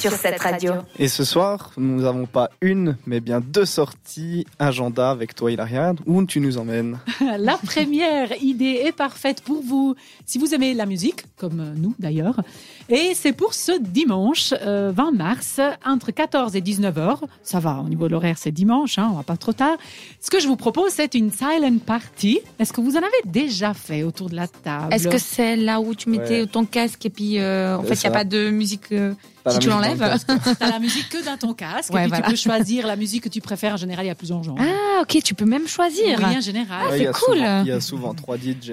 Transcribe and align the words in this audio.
sur 0.00 0.12
cette 0.12 0.40
radio. 0.40 0.72
Et 0.98 1.08
ce 1.08 1.24
soir, 1.24 1.72
nous 1.76 2.00
n'avons 2.00 2.24
pas 2.24 2.50
une, 2.62 2.96
mais 3.06 3.20
bien 3.20 3.40
deux 3.40 3.66
sorties 3.66 4.46
agenda 4.58 5.10
avec 5.10 5.34
toi, 5.34 5.52
Hilaria. 5.52 5.92
Où 6.06 6.24
tu 6.24 6.40
nous 6.40 6.56
emmènes 6.56 6.98
La 7.38 7.58
première 7.58 8.32
idée 8.42 8.82
est 8.84 8.92
parfaite 8.92 9.42
pour 9.42 9.62
vous, 9.62 9.94
si 10.24 10.38
vous 10.38 10.54
aimez 10.54 10.72
la 10.72 10.86
musique, 10.86 11.24
comme 11.36 11.74
nous 11.76 11.94
d'ailleurs. 11.98 12.40
Et 12.88 13.12
c'est 13.14 13.32
pour 13.32 13.52
ce 13.52 13.78
dimanche 13.78 14.52
20 14.52 14.62
euh, 14.66 14.92
mars, 15.12 15.60
entre 15.84 16.10
14 16.12 16.56
et 16.56 16.60
19 16.60 16.98
heures. 16.98 17.24
Ça 17.42 17.60
va, 17.60 17.82
au 17.84 17.88
niveau 17.88 18.06
de 18.06 18.12
l'horaire, 18.12 18.36
c'est 18.38 18.52
dimanche, 18.52 18.98
hein, 18.98 19.08
on 19.12 19.16
va 19.16 19.22
pas 19.22 19.36
trop 19.36 19.52
tard. 19.52 19.76
Ce 20.20 20.30
que 20.30 20.40
je 20.40 20.48
vous 20.48 20.56
propose, 20.56 20.92
c'est 20.92 21.14
une 21.14 21.30
silent 21.30 21.78
party. 21.84 22.40
Est-ce 22.58 22.72
que 22.72 22.80
vous 22.80 22.96
en 22.96 23.00
avez 23.00 23.22
déjà 23.26 23.74
fait 23.74 24.02
autour 24.02 24.30
de 24.30 24.36
la 24.36 24.48
table 24.48 24.94
Est-ce 24.94 25.08
que 25.08 25.18
c'est 25.18 25.56
là 25.56 25.80
où 25.80 25.94
tu 25.94 26.08
mettais 26.08 26.46
ton 26.46 26.64
casque 26.64 27.04
et 27.04 27.10
puis 27.10 27.38
euh, 27.38 27.76
en 27.76 27.82
fait 27.82 27.94
il 27.94 28.06
n'y 28.08 28.14
a 28.14 28.18
pas 28.18 28.24
de 28.24 28.50
musique 28.50 28.92
euh, 28.92 29.14
si 29.48 29.58
tu 29.58 29.68
l'enlèves 29.68 29.98
T'as 30.58 30.70
la 30.70 30.78
musique 30.78 31.08
que 31.08 31.24
dans 31.24 31.36
ton 31.36 31.54
casque 31.54 31.92
et 31.94 32.08
puis 32.08 32.12
tu 32.12 32.22
peux 32.22 32.36
choisir 32.36 32.86
la 32.86 32.96
musique 32.96 33.24
que 33.24 33.28
tu 33.28 33.40
préfères. 33.40 33.74
En 33.74 33.78
général, 33.78 34.04
il 34.04 34.08
y 34.08 34.10
a 34.10 34.14
plusieurs 34.14 34.42
genres. 34.42 34.56
Ah 34.60 35.02
ok, 35.02 35.22
tu 35.22 35.34
peux 35.34 35.44
même 35.46 35.66
choisir. 35.68 36.18
Oui, 36.18 36.36
en 36.36 36.40
général. 36.40 36.86
Ah, 36.88 36.92
c'est 36.96 37.10
cool. 37.12 37.36
il 37.38 37.66
y 37.66 37.72
a 37.72 37.80
souvent 37.80 38.14
trois 38.14 38.36
DJ. 38.36 38.72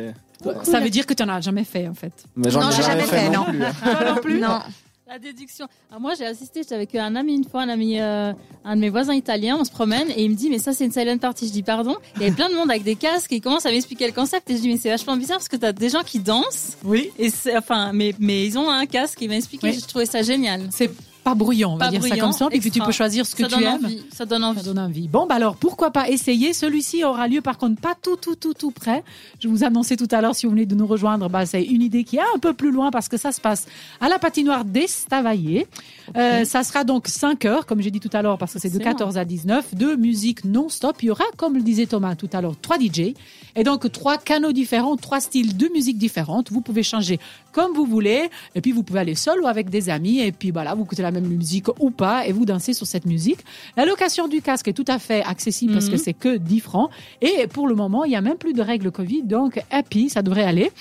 Ça 0.64 0.80
veut 0.80 0.90
dire 0.90 1.06
que 1.06 1.14
tu 1.14 1.23
n'en 1.23 1.34
as 1.36 1.42
jamais 1.42 1.64
fait 1.64 1.88
en 1.88 1.94
fait. 1.95 2.14
Mais 2.36 2.50
j'en 2.52 2.62
Non, 2.62 2.70
ai 2.70 2.76
j'ai 2.76 2.84
jamais 2.84 3.00
jamais 3.00 3.04
fait 3.08 3.18
fait, 3.18 3.30
non 3.30 3.40
non. 3.40 3.52
plus. 3.52 3.64
hein. 3.64 3.72
Toi 3.84 4.12
non 4.14 4.22
plus 4.22 4.40
Non. 4.40 4.59
La 5.08 5.20
déduction. 5.20 5.68
Alors 5.90 6.02
moi, 6.02 6.16
j'ai 6.16 6.26
assisté, 6.26 6.64
j'étais 6.64 6.76
avec 6.76 6.94
un 6.96 7.16
ami 7.16 7.36
une 7.36 7.46
fois, 7.46 7.62
un 7.62 7.70
ami, 7.70 7.98
euh, 8.02 8.34
un 8.66 8.76
de 8.76 8.82
mes 8.82 8.90
voisins 8.90 9.14
italiens, 9.14 9.56
on 9.58 9.64
se 9.64 9.72
promène 9.72 10.10
et 10.12 10.22
il 10.24 10.30
me 10.32 10.36
dit, 10.36 10.50
mais 10.50 10.60
ça, 10.60 10.74
c'est 10.74 10.84
une 10.84 10.92
silent 10.92 11.18
party. 11.18 11.48
Je 11.48 11.54
dis, 11.54 11.64
pardon. 11.64 11.96
Il 12.18 12.24
y 12.24 12.26
avait 12.26 12.36
plein 12.36 12.50
de 12.50 12.56
monde 12.56 12.70
avec 12.70 12.84
des 12.84 12.96
casques 12.98 13.32
et 13.32 13.38
il 13.38 13.42
commence 13.42 13.66
à 13.66 13.72
m'expliquer 13.72 14.06
le 14.08 14.12
concept 14.12 14.50
et 14.50 14.58
je 14.58 14.62
dis, 14.62 14.68
mais 14.68 14.76
c'est 14.78 14.90
vachement 14.90 15.16
bizarre 15.16 15.38
parce 15.38 15.48
que 15.48 15.56
t'as 15.56 15.72
des 15.72 15.88
gens 15.90 16.04
qui 16.04 16.20
dansent 16.20 16.76
Oui. 16.84 17.10
et 17.18 17.30
c'est, 17.30 17.56
enfin, 17.56 17.94
mais, 17.94 18.16
mais 18.20 18.46
ils 18.46 18.58
ont 18.58 18.70
un 18.70 18.86
casque. 18.86 19.20
Il 19.22 19.30
m'a 19.30 19.38
expliqué, 19.38 19.68
Oui. 19.68 19.80
je 19.82 19.86
trouvais 19.88 20.06
ça 20.06 20.24
génial. 20.24 20.68
C'est 20.72 20.92
pas 21.27 21.36
bruyant, 21.36 21.73
on 21.73 21.77
va 21.77 21.86
Pas 21.86 21.91
dire 21.91 22.04
ça 22.04 22.16
comme 22.17 22.31
ça. 22.31 22.48
Et 22.52 22.59
puis 22.59 22.72
tu 22.72 22.80
peux 22.80 22.94
choisir 22.94 23.25
ce 23.25 23.36
que 23.36 23.50
ça 23.50 23.58
tu 23.58 23.61
aimes. 23.64 23.83
envie. 23.83 24.02
Ça 24.14 24.25
donne 24.25 24.45
envie. 24.45 24.59
Ça 24.59 24.66
donne 24.66 24.80
envie. 24.80 25.09
Bon, 25.09 25.25
bah 25.28 25.36
alors, 25.36 25.58
pourquoi 25.58 25.92
pas 25.92 26.08
essayer? 26.09 26.53
Celui-ci 26.53 27.03
aura 27.03 27.28
lieu, 27.28 27.42
par 27.42 27.58
contre, 27.58 27.81
pas 27.81 27.95
tout, 28.02 28.16
tout, 28.16 28.36
tout, 28.36 28.53
tout 28.53 28.72
près. 28.72 29.03
Je 29.42 29.50
vous 29.50 29.66
annonçais 29.66 29.97
tout 29.97 30.08
à 30.11 30.22
l'heure, 30.22 30.36
si 30.36 30.45
vous 30.45 30.53
venez 30.53 30.66
de 30.66 30.73
nous 30.73 30.88
rejoindre, 30.88 31.30
bah, 31.30 31.45
c'est 31.45 31.64
une 31.64 31.81
idée 31.81 32.06
qui 32.06 32.16
est 32.16 32.22
un 32.34 32.39
peu 32.39 32.53
plus 32.53 32.72
loin 32.72 32.92
parce 32.92 33.09
que 33.09 33.17
ça 33.17 33.34
se 33.34 33.42
passe 33.42 33.66
à 34.00 34.08
la 34.08 34.19
patinoire 34.19 34.64
d'Estavayer. 34.64 35.67
Euh, 36.16 36.45
ça 36.45 36.64
sera 36.64 36.86
donc 36.86 37.09
5 37.09 37.44
heures, 37.44 37.66
comme 37.66 37.81
j'ai 37.81 37.91
dit 37.91 38.00
tout 38.00 38.09
à 38.14 38.22
l'heure, 38.22 38.38
parce 38.38 38.53
que 38.53 38.59
c'est 38.59 38.69
de 38.69 38.78
Excellent. 38.78 38.95
14 38.95 39.17
à 39.17 39.25
19, 39.25 39.75
de 39.75 39.95
musique 39.95 40.45
non-stop. 40.45 40.95
Il 41.03 41.08
y 41.08 41.12
aura, 41.12 41.25
comme 41.36 41.56
le 41.56 41.62
disait 41.62 41.88
Thomas 41.88 42.16
tout 42.16 42.30
à 42.31 42.39
l'heure, 42.39 42.56
trois 42.62 42.78
DJ. 42.80 43.14
Et 43.58 43.64
donc, 43.64 43.91
trois 43.91 44.17
canaux 44.17 44.53
différents, 44.53 44.95
trois 44.95 45.19
styles 45.19 45.58
de 45.58 45.67
musique 45.73 45.97
différentes. 45.97 46.52
Vous 46.52 46.62
pouvez 46.62 46.84
changer 46.84 47.19
comme 47.52 47.73
vous 47.73 47.86
voulez. 47.86 48.30
Et 48.56 48.62
puis, 48.62 48.72
vous 48.72 48.84
pouvez 48.84 49.00
aller 49.00 49.16
seul 49.16 49.41
ou 49.41 49.47
avec 49.47 49.69
des 49.69 49.89
amis. 49.89 50.19
Et 50.19 50.31
puis, 50.31 50.52
voilà, 50.52 50.75
vous 50.75 50.84
écoutez 50.84 51.02
la 51.02 51.12
même 51.20 51.28
musique 51.28 51.68
ou 51.80 51.90
pas. 51.90 52.26
Et 52.28 52.32
vous 52.32 52.46
dansez 52.46 52.73
sur 52.73 52.88
cette 52.88 53.06
musique. 53.06 53.40
La 53.76 53.86
location 53.86 54.28
du 54.28 54.42
casque 54.42 54.68
est 54.68 54.73
tout 54.73 54.86
à 54.88 55.00
fait 55.00 55.24
accessible 55.24 55.74
parce 55.74 55.86
Mhm. 55.86 55.92
que 55.92 55.98
c'est 55.98 56.14
que 56.14 56.38
10 56.38 56.59
francs. 56.59 56.90
Et 57.22 57.48
pour 57.48 57.68
le 57.68 57.76
moment, 57.76 58.04
il 58.06 58.09
n'y 58.09 58.16
a 58.16 58.22
même 58.22 58.38
plus 58.38 58.54
de 58.54 58.62
règles 58.62 58.92
Covid. 58.92 59.24
Donc, 59.24 59.62
happy, 59.72 60.09
ça 60.09 60.22
devrait 60.22 60.44
aller. 60.44 60.72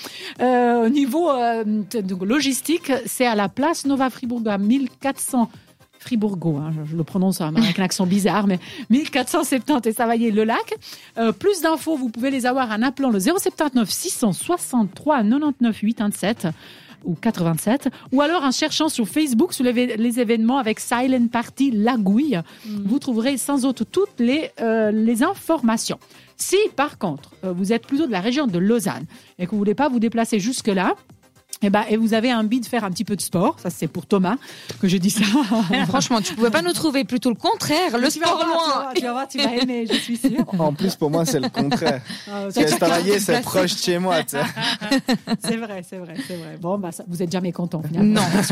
Euh, 0.41 0.85
au 0.85 0.89
niveau 0.89 1.29
euh, 1.29 1.63
donc, 2.03 2.23
logistique, 2.23 2.91
c'est 3.05 3.25
à 3.25 3.35
la 3.35 3.49
place 3.49 3.85
Nova 3.85 4.09
Fribourg 4.09 4.41
à 4.47 4.57
1400 4.57 5.49
Fribourgo, 5.99 6.57
hein, 6.57 6.71
je, 6.85 6.91
je 6.91 6.95
le 6.95 7.03
prononce 7.03 7.41
avec 7.41 7.79
un 7.79 7.83
accent 7.83 8.05
bizarre, 8.05 8.45
mais 8.45 8.59
1470 8.91 9.89
et 9.89 9.93
Savaillé 9.93 10.31
le 10.31 10.43
lac. 10.43 10.75
Euh, 11.17 11.31
plus 11.31 11.61
d'infos, 11.61 11.97
vous 11.97 12.09
pouvez 12.09 12.29
les 12.29 12.45
avoir 12.45 12.69
en 12.71 12.81
appelant 12.83 13.09
le 13.09 13.19
079 13.19 13.89
663 13.89 15.23
99 15.23 15.81
87 15.97 16.47
ou 17.03 17.15
87, 17.15 17.89
ou 18.11 18.21
alors 18.21 18.43
en 18.43 18.51
cherchant 18.51 18.89
sur 18.89 19.07
Facebook 19.07 19.53
sur 19.53 19.63
les, 19.63 20.19
événements 20.19 20.57
avec 20.57 20.79
Silent 20.79 21.27
Party 21.27 21.71
Lagouille, 21.71 22.39
vous 22.65 22.99
trouverez 22.99 23.37
sans 23.37 23.65
autre 23.65 23.83
toutes 23.83 24.19
les, 24.19 24.51
euh, 24.61 24.91
les 24.91 25.23
informations. 25.23 25.99
Si 26.37 26.57
par 26.75 26.97
contre 26.97 27.31
euh, 27.43 27.51
vous 27.51 27.73
êtes 27.73 27.85
plutôt 27.87 28.05
de 28.05 28.11
la 28.11 28.21
région 28.21 28.47
de 28.47 28.59
Lausanne 28.59 29.05
et 29.39 29.45
que 29.45 29.51
vous 29.51 29.57
voulez 29.57 29.75
pas 29.75 29.89
vous 29.89 29.99
déplacer 29.99 30.39
jusque 30.39 30.67
là, 30.67 30.95
et 31.61 31.69
ben, 31.69 31.83
et 31.89 31.97
vous 31.97 32.13
avez 32.13 32.33
envie 32.33 32.59
de 32.59 32.65
faire 32.65 32.83
un 32.83 32.91
petit 32.91 33.03
peu 33.03 33.15
de 33.15 33.21
sport, 33.21 33.57
ça 33.59 33.69
c'est 33.69 33.87
pour 33.87 34.05
Thomas 34.05 34.35
que 34.79 34.87
je 34.87 34.97
dis 34.97 35.09
ça. 35.09 35.23
Franchement, 35.87 36.21
tu 36.21 36.33
pouvais 36.35 36.51
pas 36.51 36.61
nous 36.61 36.73
trouver 36.73 37.03
plutôt 37.03 37.29
le 37.29 37.35
contraire, 37.35 37.97
le 37.97 38.09
Tu 38.09 38.19
vas 38.19 38.27
sport 38.27 38.45
voir, 38.45 38.47
loin. 38.83 38.93
Tu 38.95 39.01
vas 39.01 39.11
voir, 39.11 39.27
tu 39.27 39.37
vas 39.39 39.55
aimer, 39.55 39.85
je 39.89 39.95
suis 39.97 40.17
sûre. 40.17 40.45
En 40.59 40.73
plus, 40.73 40.95
pour 40.95 41.09
moi, 41.09 41.25
c'est 41.25 41.39
le 41.39 41.49
contraire. 41.49 42.01
Ah, 42.27 42.43
Parce 42.43 42.55
qu'Estavayer, 42.55 43.19
c'est 43.19 43.41
proche 43.41 43.73
de 43.75 43.79
chez 43.79 43.97
moi. 43.99 44.23
tu 44.23 44.31
sais. 44.37 44.41
C'est 45.43 45.57
vrai, 45.57 45.83
c'est 45.87 45.97
vrai, 45.97 46.13
c'est 46.27 46.35
vrai. 46.35 46.57
Bon, 46.59 46.77
bah, 46.77 46.91
ça- 46.91 47.03
vous 47.07 47.21
êtes 47.21 47.31
jamais 47.31 47.51
content 47.51 47.81
finalement. 47.87 48.21
Non. 48.21 48.43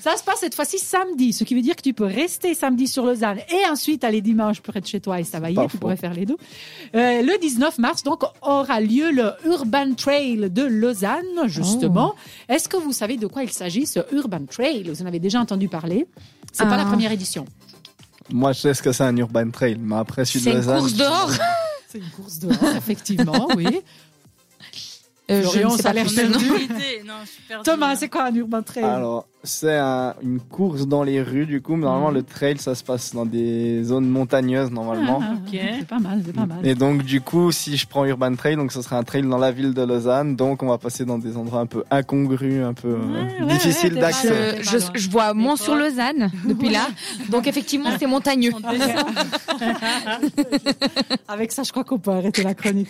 Ça 0.00 0.16
se 0.16 0.22
passe 0.22 0.40
cette 0.40 0.54
fois-ci 0.54 0.78
samedi, 0.78 1.32
ce 1.32 1.42
qui 1.44 1.54
veut 1.54 1.62
dire 1.62 1.74
que 1.74 1.82
tu 1.82 1.92
peux 1.92 2.04
rester 2.04 2.54
samedi 2.54 2.86
sur 2.86 3.04
Lausanne 3.04 3.38
et 3.50 3.68
ensuite 3.70 4.04
aller 4.04 4.20
dimanche 4.20 4.60
près 4.60 4.80
de 4.80 4.86
chez 4.86 5.00
toi 5.00 5.18
et 5.20 5.24
ça 5.24 5.40
va 5.40 5.50
y 5.50 5.54
Pas 5.54 5.64
être, 5.64 5.70
tu 5.70 5.76
faux. 5.76 5.80
pourrais 5.80 5.96
faire 5.96 6.14
les 6.14 6.26
deux. 6.26 6.36
Euh, 6.94 7.22
le 7.22 7.38
19 7.40 7.78
mars, 7.78 8.02
donc, 8.02 8.22
aura 8.42 8.80
lieu 8.80 9.10
le 9.10 9.32
Urban 9.46 9.94
Trail 9.96 10.48
de 10.50 10.62
Lausanne, 10.62 11.22
justement. 11.46 12.14
Oh. 12.16 12.52
Est-ce 12.52 12.68
que 12.68 12.76
vous 12.76 12.92
savez 12.92 13.16
de 13.16 13.26
quoi 13.26 13.42
il 13.42 13.50
s'agit, 13.52 13.86
ce 13.86 14.00
Urban 14.12 14.44
Trail? 14.50 14.82
Vous 14.88 15.02
en 15.02 15.06
avez 15.06 15.18
déjà 15.20 15.40
entendu 15.40 15.68
parler. 15.68 16.06
C'est 16.52 16.64
pas 16.64 16.70
Ah. 16.74 16.76
la 16.78 16.84
première 16.86 17.12
édition. 17.12 17.44
Moi, 18.32 18.52
je 18.52 18.60
sais 18.60 18.74
ce 18.74 18.82
que 18.82 18.90
c'est 18.92 19.04
un 19.04 19.16
urban 19.16 19.50
trail, 19.50 19.76
mais 19.78 19.94
après, 19.96 20.24
je 20.24 20.30
suis 20.30 20.40
de 20.40 20.44
C'est 20.44 20.52
une 20.56 20.64
course 20.64 20.94
dehors. 20.94 21.30
C'est 21.88 21.98
une 21.98 22.10
course 22.10 22.38
dehors, 22.40 22.76
effectivement, 22.76 23.46
oui. 23.56 23.66
Euh, 25.30 25.42
je 25.42 25.48
Florian, 25.48 25.70
ne 25.72 25.76
sais 25.76 25.82
ça 25.82 25.90
a 25.90 25.92
pas 25.94 26.02
l'air 26.02 26.12
perdu. 26.12 26.44
Idée. 26.46 27.02
Non, 27.04 27.14
je 27.24 27.30
suis 27.30 27.42
perdue. 27.42 27.64
Thomas, 27.64 27.96
c'est 27.96 28.08
quoi 28.08 28.24
un 28.26 28.34
Urban 28.34 28.62
Trail? 28.62 28.84
Alors, 28.84 29.26
c'est 29.46 29.76
un- 29.76 30.14
une 30.22 30.40
course 30.40 30.86
dans 30.86 31.02
les 31.02 31.22
rues, 31.22 31.46
du 31.46 31.60
coup. 31.62 31.76
mais 31.76 31.84
Normalement, 31.86 32.10
le 32.10 32.22
trail, 32.22 32.58
ça 32.58 32.74
se 32.74 32.82
passe 32.84 33.14
dans 33.14 33.24
des 33.26 33.82
zones 33.84 34.08
montagneuses, 34.08 34.70
normalement. 34.70 35.20
Ah, 35.22 35.34
Ok. 35.46 35.58
C'est 35.78 35.86
pas 35.86 35.98
mal, 35.98 36.22
c'est 36.26 36.32
pas 36.34 36.46
mal. 36.46 36.58
Et 36.66 36.74
donc, 36.74 37.02
du 37.04 37.20
coup, 37.20 37.52
si 37.52 37.76
je 37.76 37.86
prends 37.86 38.04
Urban 38.04 38.34
Trail, 38.34 38.56
donc 38.56 38.72
ce 38.72 38.82
sera 38.82 38.98
un 38.98 39.02
trail 39.04 39.22
dans 39.22 39.38
la 39.38 39.52
ville 39.52 39.72
de 39.74 39.82
Lausanne. 39.82 40.34
Donc, 40.36 40.62
on 40.62 40.68
va 40.68 40.78
passer 40.78 41.04
dans 41.04 41.18
des 41.18 41.36
endroits 41.36 41.60
un 41.60 41.66
peu 41.66 41.84
incongrus, 41.90 42.62
un 42.64 42.74
peu 42.74 42.88
euh, 42.88 42.96
Ouais, 42.98 43.44
ouais, 43.44 43.52
difficiles 43.52 43.94
ouais, 43.94 44.00
d'accès. 44.00 44.58
Je, 44.62 44.78
je, 44.78 44.86
je 44.94 45.10
vois 45.10 45.32
Mont 45.34 45.56
sur 45.56 45.74
Lausanne 45.76 46.30
depuis 46.46 46.70
là, 46.70 46.88
donc 47.28 47.46
effectivement 47.46 47.90
c'est 47.98 48.06
montagneux. 48.06 48.50
Avec 51.28 51.52
ça, 51.52 51.62
je 51.62 51.70
crois 51.70 51.84
qu'on 51.84 51.98
peut 51.98 52.10
arrêter 52.10 52.42
la 52.42 52.54
chronique. 52.54 52.88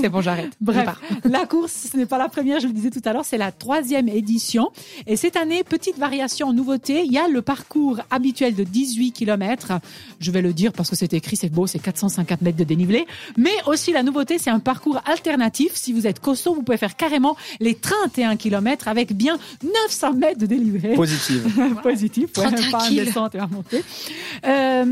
C'est 0.00 0.08
bon, 0.08 0.20
j'arrête. 0.20 0.52
Bref, 0.60 0.88
la 1.24 1.46
course, 1.46 1.88
ce 1.92 1.96
n'est 1.96 2.06
pas 2.06 2.18
la 2.18 2.28
première, 2.28 2.60
je 2.60 2.66
le 2.66 2.72
disais 2.72 2.90
tout 2.90 3.00
à 3.04 3.12
l'heure, 3.12 3.24
c'est 3.24 3.38
la 3.38 3.52
troisième 3.52 4.08
édition. 4.08 4.70
Et 5.06 5.16
cette 5.16 5.36
année, 5.36 5.62
petite 5.72 5.96
variation, 5.96 6.52
nouveauté, 6.52 7.02
il 7.02 7.10
y 7.10 7.16
a 7.16 7.28
le 7.28 7.40
parcours 7.40 7.98
habituel 8.10 8.54
de 8.54 8.62
18 8.62 9.12
km. 9.12 9.72
Je 10.20 10.30
vais 10.30 10.42
le 10.42 10.52
dire 10.52 10.70
parce 10.70 10.90
que 10.90 10.96
c'est 10.96 11.14
écrit, 11.14 11.34
c'est 11.34 11.48
beau, 11.48 11.66
c'est 11.66 11.78
450 11.78 12.42
mètres 12.42 12.58
de 12.58 12.64
dénivelé. 12.64 13.06
Mais 13.38 13.54
aussi 13.64 13.90
la 13.90 14.02
nouveauté, 14.02 14.36
c'est 14.36 14.50
un 14.50 14.58
parcours 14.58 15.00
alternatif. 15.06 15.72
Si 15.74 15.94
vous 15.94 16.06
êtes 16.06 16.20
costaud, 16.20 16.52
vous 16.52 16.62
pouvez 16.62 16.76
faire 16.76 16.94
carrément 16.94 17.38
les 17.58 17.74
31 17.74 18.36
km 18.36 18.86
avec 18.86 19.16
bien 19.16 19.38
900 19.64 20.12
mètres 20.12 20.40
de 20.40 20.44
dénivelé. 20.44 20.92
Positive. 20.92 21.48
positif, 21.82 22.28
ouais, 22.36 22.50
31 22.50 22.70
pas 22.70 22.86
kills. 22.86 23.04
descente 23.06 23.34
et 23.34 23.38
montée. 23.38 23.82
Euh, 24.44 24.84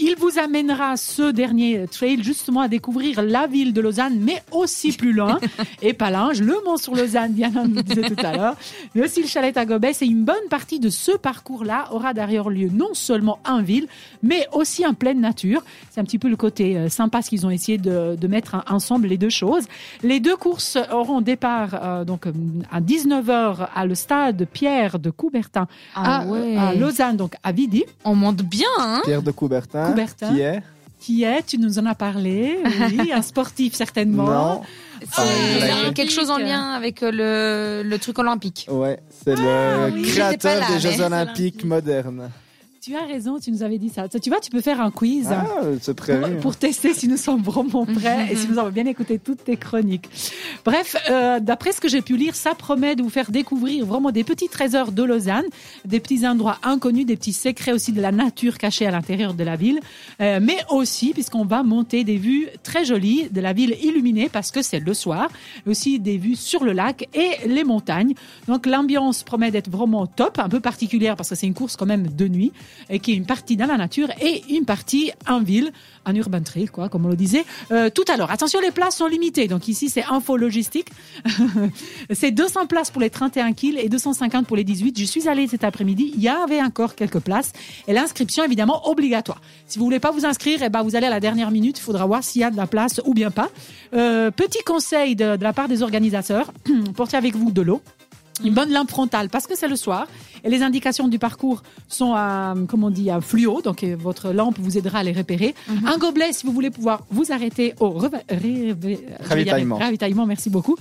il 0.00 0.14
vous 0.18 0.38
amènera 0.38 0.96
ce 0.96 1.30
dernier 1.30 1.86
trail 1.90 2.22
justement 2.22 2.60
à 2.60 2.68
découvrir 2.68 3.22
la 3.22 3.46
ville 3.46 3.72
de 3.72 3.80
Lausanne, 3.80 4.18
mais 4.20 4.42
aussi 4.50 4.92
plus 4.92 5.12
loin. 5.12 5.38
et 5.82 5.92
Palange, 5.92 6.40
le 6.40 6.56
Mont 6.64 6.76
sur 6.76 6.94
Lausanne, 6.94 7.32
Diana 7.32 7.64
nous 7.64 7.82
disait 7.82 8.08
tout 8.08 8.24
à 8.26 8.36
l'heure, 8.36 8.56
mais 8.94 9.02
aussi 9.04 9.20
le 9.22 9.28
chalet 9.28 9.56
à 9.56 9.64
Gobès. 9.66 10.00
Et 10.02 10.06
une 10.06 10.24
bonne 10.24 10.48
partie 10.50 10.80
de 10.80 10.88
ce 10.88 11.12
parcours-là 11.12 11.88
aura 11.92 12.14
d'ailleurs 12.14 12.50
lieu 12.50 12.68
non 12.72 12.94
seulement 12.94 13.38
en 13.46 13.62
ville, 13.62 13.86
mais 14.22 14.46
aussi 14.52 14.86
en 14.86 14.94
pleine 14.94 15.20
nature. 15.20 15.62
C'est 15.90 16.00
un 16.00 16.04
petit 16.04 16.18
peu 16.18 16.28
le 16.28 16.36
côté 16.36 16.76
euh, 16.76 16.88
sympa 16.88 17.22
ce 17.22 17.28
qu'ils 17.30 17.46
ont 17.46 17.50
essayé 17.50 17.78
de, 17.78 18.16
de 18.16 18.26
mettre 18.26 18.54
en- 18.54 18.74
ensemble 18.76 19.08
les 19.08 19.18
deux 19.18 19.28
choses. 19.30 19.64
Les 20.02 20.20
deux 20.20 20.36
courses 20.36 20.78
auront 20.92 21.20
départ 21.20 21.70
euh, 21.74 22.04
donc 22.04 22.26
à 22.70 22.80
19h 22.80 23.68
à 23.74 23.86
le 23.86 23.94
stade 23.94 24.46
Pierre 24.52 24.98
de 24.98 25.10
Coubertin 25.10 25.66
Ah 25.94 26.20
à, 26.22 26.26
ouais. 26.26 26.56
à 26.56 26.74
Lausanne, 26.74 27.16
donc 27.16 27.34
à 27.42 27.52
Vidi, 27.52 27.84
On 28.04 28.14
monte 28.14 28.42
bien, 28.42 28.61
hein 28.80 29.00
Pierre 29.04 29.22
de 29.22 29.30
Coubertin, 29.30 29.90
Coubertin. 29.90 30.32
qui 30.34 30.40
est 30.40 30.62
qui 31.00 31.24
est, 31.24 31.42
tu 31.44 31.58
nous 31.58 31.80
en 31.80 31.86
as 31.86 31.96
parlé, 31.96 32.60
oui, 32.96 33.10
un 33.14 33.22
sportif 33.22 33.74
certainement. 33.74 34.24
Non. 34.26 34.62
C'est 35.12 35.20
Olympique. 35.72 35.94
quelque 35.94 36.12
chose 36.12 36.30
en 36.30 36.38
lien 36.38 36.74
avec 36.74 37.02
euh, 37.02 37.10
le, 37.82 37.88
le 37.88 37.98
truc 37.98 38.20
olympique. 38.20 38.68
Ouais, 38.70 39.00
c'est 39.24 39.34
Ah 39.36 39.88
le 39.88 39.94
oui. 39.94 40.02
Créateur 40.02 40.60
là, 40.60 40.66
des 40.68 40.78
Jeux 40.78 41.00
Olympiques 41.02 41.64
modernes. 41.64 42.30
Tu 42.84 42.96
as 42.96 43.06
raison, 43.06 43.38
tu 43.38 43.52
nous 43.52 43.62
avais 43.62 43.78
dit 43.78 43.90
ça. 43.90 44.08
Tu 44.08 44.28
vois, 44.28 44.40
tu 44.40 44.50
peux 44.50 44.60
faire 44.60 44.80
un 44.80 44.90
quiz. 44.90 45.28
Ah, 45.30 45.46
c'est 45.80 45.94
prévu. 45.94 46.20
Pour, 46.20 46.40
pour, 46.40 46.56
tester 46.56 46.92
si 46.92 47.06
nous 47.06 47.16
sommes 47.16 47.40
vraiment 47.40 47.86
prêts 47.94 48.26
et 48.32 48.34
si 48.34 48.48
nous 48.48 48.58
avons 48.58 48.70
bien 48.70 48.86
écouté 48.86 49.20
toutes 49.20 49.44
tes 49.44 49.56
chroniques. 49.56 50.08
Bref, 50.64 50.96
euh, 51.08 51.38
d'après 51.38 51.70
ce 51.70 51.80
que 51.80 51.86
j'ai 51.86 52.02
pu 52.02 52.16
lire, 52.16 52.34
ça 52.34 52.56
promet 52.56 52.96
de 52.96 53.04
vous 53.04 53.08
faire 53.08 53.30
découvrir 53.30 53.86
vraiment 53.86 54.10
des 54.10 54.24
petits 54.24 54.48
trésors 54.48 54.90
de 54.90 55.04
Lausanne, 55.04 55.44
des 55.84 56.00
petits 56.00 56.26
endroits 56.26 56.58
inconnus, 56.64 57.06
des 57.06 57.14
petits 57.14 57.32
secrets 57.32 57.70
aussi 57.70 57.92
de 57.92 58.00
la 58.00 58.10
nature 58.10 58.58
cachée 58.58 58.84
à 58.84 58.90
l'intérieur 58.90 59.34
de 59.34 59.44
la 59.44 59.54
ville, 59.54 59.78
euh, 60.20 60.40
mais 60.42 60.58
aussi 60.68 61.12
puisqu'on 61.12 61.44
va 61.44 61.62
monter 61.62 62.02
des 62.02 62.16
vues 62.16 62.48
très 62.64 62.84
jolies 62.84 63.28
de 63.30 63.40
la 63.40 63.52
ville 63.52 63.76
illuminée 63.80 64.28
parce 64.28 64.50
que 64.50 64.60
c'est 64.60 64.80
le 64.80 64.92
soir, 64.92 65.30
aussi 65.68 66.00
des 66.00 66.18
vues 66.18 66.34
sur 66.34 66.64
le 66.64 66.72
lac 66.72 67.08
et 67.14 67.46
les 67.46 67.62
montagnes. 67.62 68.14
Donc 68.48 68.66
l'ambiance 68.66 69.22
promet 69.22 69.52
d'être 69.52 69.70
vraiment 69.70 70.08
top, 70.08 70.40
un 70.40 70.48
peu 70.48 70.58
particulière 70.58 71.14
parce 71.14 71.28
que 71.28 71.36
c'est 71.36 71.46
une 71.46 71.54
course 71.54 71.76
quand 71.76 71.86
même 71.86 72.08
de 72.08 72.26
nuit 72.26 72.50
qui 73.02 73.12
est 73.12 73.14
une 73.14 73.26
partie 73.26 73.56
dans 73.56 73.66
la 73.66 73.76
nature 73.76 74.08
et 74.20 74.42
une 74.50 74.64
partie 74.64 75.12
en 75.28 75.40
ville, 75.40 75.72
en 76.04 76.14
urban 76.14 76.42
trail, 76.42 76.66
quoi, 76.66 76.88
comme 76.88 77.06
on 77.06 77.08
le 77.08 77.16
disait 77.16 77.44
euh, 77.70 77.90
tout 77.90 78.04
à 78.12 78.16
l'heure. 78.16 78.30
Attention, 78.30 78.60
les 78.60 78.70
places 78.70 78.96
sont 78.96 79.06
limitées. 79.06 79.48
Donc 79.48 79.68
ici, 79.68 79.88
c'est 79.88 80.04
info 80.04 80.36
logistique. 80.36 80.88
c'est 82.10 82.30
200 82.30 82.66
places 82.66 82.90
pour 82.90 83.00
les 83.00 83.10
31 83.10 83.52
kills 83.52 83.78
et 83.78 83.88
250 83.88 84.46
pour 84.46 84.56
les 84.56 84.64
18. 84.64 84.98
Je 84.98 85.04
suis 85.04 85.28
allée 85.28 85.46
cet 85.46 85.64
après-midi. 85.64 86.12
Il 86.14 86.22
y 86.22 86.28
avait 86.28 86.62
encore 86.62 86.94
quelques 86.94 87.20
places 87.20 87.52
et 87.86 87.92
l'inscription 87.92 88.44
évidemment 88.44 88.88
obligatoire. 88.88 89.40
Si 89.66 89.78
vous 89.78 89.84
voulez 89.84 90.00
pas 90.00 90.10
vous 90.10 90.26
inscrire, 90.26 90.60
eh 90.62 90.68
ben 90.68 90.82
vous 90.82 90.96
allez 90.96 91.06
à 91.06 91.10
la 91.10 91.20
dernière 91.20 91.50
minute. 91.50 91.78
Il 91.78 91.82
faudra 91.82 92.06
voir 92.06 92.22
s'il 92.24 92.42
y 92.42 92.44
a 92.44 92.50
de 92.50 92.56
la 92.56 92.66
place 92.66 93.00
ou 93.04 93.14
bien 93.14 93.30
pas. 93.30 93.50
Euh, 93.94 94.30
petit 94.30 94.62
conseil 94.64 95.16
de 95.16 95.36
la 95.40 95.52
part 95.52 95.68
des 95.68 95.82
organisateurs 95.82 96.52
portez 96.96 97.16
avec 97.16 97.36
vous 97.36 97.50
de 97.50 97.62
l'eau 97.62 97.82
une 98.44 98.54
bonne 98.54 98.72
lampe 98.72 98.90
frontale 98.90 99.28
parce 99.28 99.46
que 99.46 99.56
c'est 99.56 99.68
le 99.68 99.76
soir 99.76 100.06
et 100.44 100.50
les 100.50 100.62
indications 100.62 101.08
du 101.08 101.18
parcours 101.18 101.62
sont 101.88 102.14
à, 102.14 102.54
comment 102.68 102.88
on 102.88 102.90
dit, 102.90 103.10
à 103.10 103.20
fluo, 103.20 103.62
donc 103.62 103.84
euh, 103.84 103.96
votre 103.98 104.32
lampe 104.32 104.58
vous 104.58 104.76
aidera 104.76 104.98
à 104.98 105.02
les 105.02 105.12
repérer. 105.12 105.54
Mm 105.68 105.74
-hmm. 105.74 105.92
Un 105.92 105.98
gobelet 105.98 106.32
si 106.32 106.46
vous 106.46 106.52
voulez 106.52 106.70
pouvoir 106.70 106.98
vous 107.10 107.30
arrêter 107.32 107.74
au 107.80 107.90
ravitaillement. 109.30 109.78
ravitaillement, 109.78 110.26
merci 110.26 110.50
beaucoup. 110.50 110.76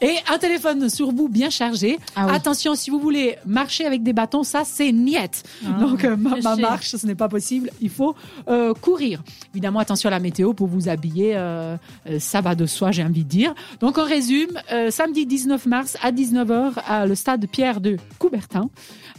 Et 0.00 0.14
un 0.34 0.38
téléphone 0.38 0.88
sur 0.88 1.12
vous 1.12 1.28
bien 1.28 1.50
chargé. 1.50 1.98
Ah 2.16 2.26
oui. 2.26 2.32
Attention, 2.34 2.74
si 2.74 2.90
vous 2.90 2.98
voulez 2.98 3.36
marcher 3.46 3.84
avec 3.86 4.02
des 4.02 4.12
bâtons, 4.12 4.42
ça 4.42 4.62
c'est 4.64 4.92
niette. 4.92 5.42
Ah, 5.66 5.80
donc 5.80 6.04
euh, 6.04 6.16
ma, 6.16 6.36
ma, 6.40 6.56
marche, 6.56 6.96
ce 6.96 7.06
n'est 7.06 7.14
pas 7.14 7.28
possible. 7.28 7.70
Il 7.80 7.90
faut 7.90 8.14
euh, 8.48 8.74
courir. 8.74 9.22
Évidemment, 9.52 9.80
attention 9.80 10.08
à 10.08 10.10
la 10.10 10.20
météo 10.20 10.52
pour 10.54 10.66
vous 10.66 10.88
habiller. 10.88 11.32
Euh, 11.36 11.76
ça 12.18 12.40
va 12.40 12.54
de 12.54 12.66
soi, 12.66 12.90
j'ai 12.90 13.04
envie 13.04 13.24
de 13.24 13.28
dire. 13.28 13.54
Donc 13.80 13.98
on 13.98 14.04
résume, 14.04 14.52
samedi 14.90 15.26
19 15.26 15.66
mars 15.66 15.96
à 16.02 16.10
19h 16.12 16.72
à 16.86 17.03
le 17.06 17.14
stade 17.14 17.46
Pierre 17.48 17.80
de 17.80 17.96
Coubertin. 18.18 18.70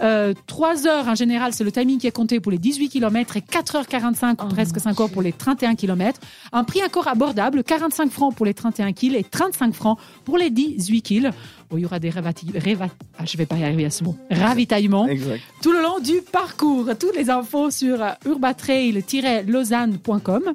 Euh, 0.02 0.34
3 0.48 0.88
heures 0.88 1.08
en 1.08 1.16
général, 1.16 1.54
c'est 1.54 1.64
le 1.64 1.72
timing 1.72 2.00
qui 2.00 2.08
est 2.08 2.12
compté 2.12 2.40
pour 2.40 2.52
les 2.52 2.58
18 2.58 2.90
km 2.90 3.38
et 3.38 3.42
4h45 3.42 4.36
oh 4.40 4.46
presque 4.50 4.80
5 4.80 5.00
heures 5.00 5.10
pour 5.10 5.22
les 5.22 5.32
31 5.32 5.76
km. 5.76 6.20
Un 6.52 6.64
prix 6.64 6.84
encore 6.84 7.08
abordable, 7.08 7.64
45 7.64 8.12
francs 8.12 8.36
pour 8.36 8.46
les 8.46 8.54
31 8.54 8.94
kg 8.94 9.16
et 9.16 9.24
35 9.24 9.74
francs 9.74 9.98
pour 10.24 10.38
les 10.38 10.50
18 10.50 11.02
kg. 11.02 11.30
Bon, 11.70 11.78
il 11.78 11.82
y 11.82 11.86
aura 11.86 12.00
des. 12.00 12.10
Réva... 12.10 12.88
Ah, 13.18 13.26
je 13.26 13.38
vais 13.38 13.46
pas 13.46 13.58
y 13.58 13.64
arriver 13.64 13.86
à 13.86 13.90
ce 13.90 14.04
mot. 14.04 14.18
Ravitaillement. 14.30 15.08
Exact. 15.08 15.42
Tout 15.62 15.72
le 15.72 15.82
long 15.82 16.00
du 16.00 16.22
parcours. 16.32 16.90
Toutes 17.00 17.16
les 17.16 17.30
infos 17.30 17.72
sur 17.72 17.98
urbatrail-lausanne.com. 18.26 20.54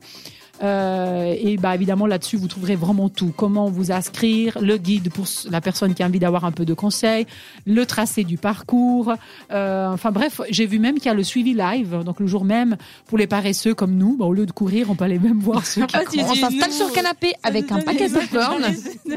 Euh, 0.62 1.34
et 1.38 1.56
bah 1.56 1.74
évidemment 1.74 2.06
là-dessus 2.06 2.36
vous 2.36 2.48
trouverez 2.48 2.76
vraiment 2.76 3.08
tout. 3.08 3.32
Comment 3.36 3.70
vous 3.70 3.92
inscrire, 3.92 4.58
le 4.60 4.76
guide 4.76 5.10
pour 5.10 5.24
la 5.50 5.60
personne 5.60 5.94
qui 5.94 6.02
a 6.02 6.06
envie 6.06 6.18
d'avoir 6.18 6.44
un 6.44 6.52
peu 6.52 6.64
de 6.64 6.74
conseils, 6.74 7.26
le 7.66 7.86
tracé 7.86 8.24
du 8.24 8.36
parcours. 8.36 9.14
Euh, 9.52 9.88
enfin 9.88 10.10
bref, 10.10 10.40
j'ai 10.50 10.66
vu 10.66 10.78
même 10.78 10.96
qu'il 10.96 11.06
y 11.06 11.08
a 11.08 11.14
le 11.14 11.22
suivi 11.22 11.54
live, 11.54 12.02
donc 12.04 12.20
le 12.20 12.26
jour 12.26 12.44
même 12.44 12.76
pour 13.06 13.18
les 13.18 13.26
paresseux 13.26 13.74
comme 13.74 13.94
nous. 13.96 14.16
Bah, 14.16 14.26
au 14.26 14.32
lieu 14.32 14.46
de 14.46 14.52
courir, 14.52 14.90
on 14.90 14.94
peut 14.94 15.04
aller 15.04 15.18
même 15.18 15.38
voir 15.38 15.66
ceux 15.66 15.86
qui 15.86 15.94
courent. 16.18 16.30
On 16.30 16.34
s'installe 16.34 16.72
sur 16.72 16.88
le 16.88 16.92
canapé 16.92 17.32
avec 17.42 17.72
un 17.72 17.80
paquet 17.80 18.08
de 18.08 18.14
popcorn. 18.14 18.64
Je 19.06 19.16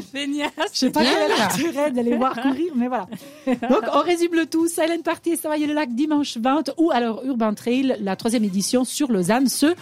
sais 0.72 0.90
pas 0.90 1.02
quel 1.02 1.30
est 1.30 1.38
l'intérêt 1.38 1.90
d'aller 1.90 2.16
voir 2.16 2.34
courir, 2.40 2.72
mais 2.74 2.88
voilà. 2.88 3.06
Donc 3.46 3.82
on 3.92 4.00
résume 4.00 4.34
le 4.34 4.46
tout. 4.46 4.66
Silent 4.68 5.02
Party, 5.04 5.36
Savaille 5.36 5.66
le 5.66 5.74
lac 5.74 5.94
dimanche 5.94 6.36
20 6.38 6.72
ou 6.78 6.90
alors 6.90 7.22
Urban 7.24 7.54
Trail, 7.54 7.96
la 8.00 8.16
troisième 8.16 8.44
édition 8.44 8.84
sur 8.84 9.12
Lausanne 9.12 9.48
ce 9.48 9.74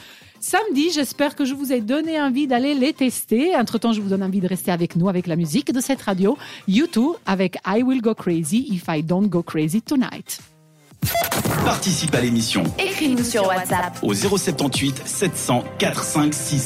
samedi. 0.42 0.90
J'espère 0.92 1.34
que 1.34 1.44
je 1.44 1.54
vous 1.54 1.72
ai 1.72 1.80
donné 1.80 2.20
envie 2.20 2.46
d'aller 2.46 2.74
les 2.74 2.92
tester. 2.92 3.56
Entre-temps, 3.56 3.92
je 3.92 4.00
vous 4.00 4.08
donne 4.08 4.22
envie 4.22 4.40
de 4.40 4.48
rester 4.48 4.70
avec 4.70 4.96
nous, 4.96 5.08
avec 5.08 5.26
la 5.26 5.36
musique 5.36 5.72
de 5.72 5.80
cette 5.80 6.02
radio. 6.02 6.36
YouTube 6.68 7.12
avec 7.26 7.58
I 7.66 7.82
Will 7.82 8.02
Go 8.02 8.14
Crazy 8.14 8.66
If 8.70 8.84
I 8.88 9.02
Don't 9.02 9.28
Go 9.28 9.42
Crazy 9.42 9.82
Tonight. 9.82 10.40
Participe 11.64 12.14
à 12.14 12.20
l'émission. 12.20 12.62
Écris-nous 12.78 13.24
sur 13.24 13.46
WhatsApp 13.46 13.98
au 14.02 14.14
078 14.14 15.02
700 15.04 15.64
456. 15.78 16.60